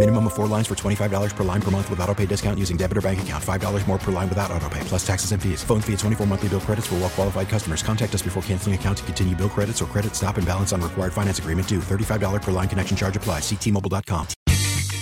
[0.00, 2.78] Minimum of four lines for $25 per line per month with auto pay discount using
[2.78, 3.44] debit or bank account.
[3.44, 5.62] $5 more per line without auto pay, plus taxes and fees.
[5.62, 7.82] Phone fee at 24 monthly bill credits for well qualified customers.
[7.82, 10.80] Contact us before canceling account to continue bill credits or credit stop and balance on
[10.80, 11.80] required finance agreement due.
[11.80, 13.42] $35 per line connection charge applies.
[13.42, 14.26] Ctmobile.com.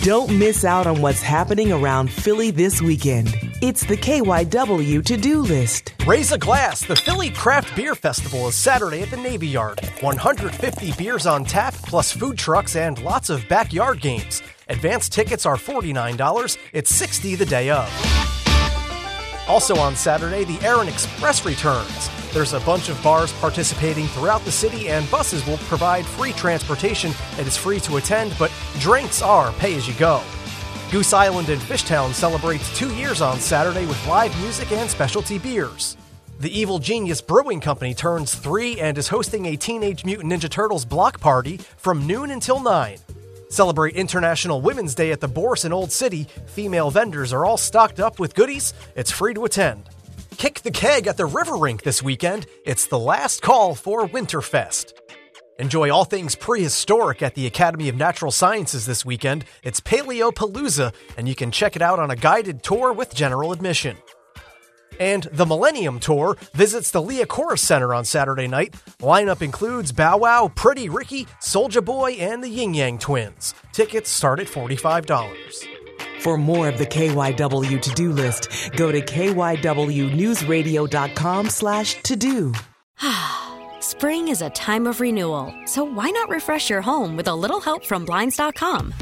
[0.00, 3.28] Don't miss out on what's happening around Philly this weekend.
[3.62, 5.92] It's the KYW to do list.
[6.08, 6.80] Raise a glass.
[6.80, 9.80] The Philly Craft Beer Festival is Saturday at the Navy Yard.
[10.00, 14.42] 150 beers on tap, plus food trucks and lots of backyard games.
[14.70, 16.58] Advance tickets are $49.
[16.74, 17.88] It's 60 the day of.
[19.48, 22.11] Also on Saturday, the Erin Express returns.
[22.34, 27.12] There's a bunch of bars participating throughout the city, and buses will provide free transportation.
[27.39, 30.22] It is free to attend, but drinks are pay as you go.
[30.91, 35.96] Goose Island in Fishtown celebrates two years on Saturday with live music and specialty beers.
[36.41, 40.84] The Evil Genius Brewing Company turns three and is hosting a Teenage Mutant Ninja Turtles
[40.84, 42.98] block party from noon until 9.
[43.48, 46.27] Celebrate International Women's Day at the Bourse in Old City.
[46.46, 48.74] Female vendors are all stocked up with goodies.
[48.94, 49.88] It's free to attend.
[50.36, 52.46] Kick the keg at the River Rink this weekend.
[52.64, 54.92] It's the last call for Winterfest.
[55.58, 59.44] Enjoy all things prehistoric at the Academy of Natural Sciences this weekend.
[59.64, 63.96] It's Paleopalooza, and you can check it out on a guided tour with general admission.
[64.98, 68.74] And the Millennium Tour visits the Liacouras Center on Saturday night.
[69.00, 73.55] Lineup includes Bow Wow, Pretty Ricky, Soulja Boy, and the Ying Yang Twins.
[73.73, 75.67] Tickets start at $45.
[76.20, 82.52] For more of the KYW to-do list, go to kywnewsradio.com slash to-do.
[83.80, 87.61] Spring is a time of renewal, so why not refresh your home with a little
[87.61, 88.92] help from Blinds.com?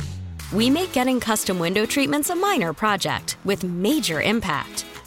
[0.52, 4.84] We make getting custom window treatments a minor project with major impact.